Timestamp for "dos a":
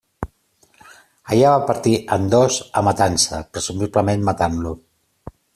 2.33-2.85